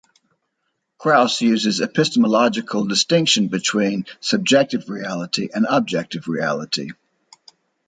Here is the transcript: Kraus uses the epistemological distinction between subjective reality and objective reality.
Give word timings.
Kraus 0.97 1.41
uses 1.41 1.77
the 1.77 1.83
epistemological 1.83 2.85
distinction 2.85 3.49
between 3.49 4.07
subjective 4.19 4.89
reality 4.89 5.49
and 5.53 5.67
objective 5.69 6.27
reality. 6.27 6.89